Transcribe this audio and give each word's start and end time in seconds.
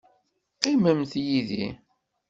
Qqimemt 0.55 1.13
yid-i. 1.25 1.67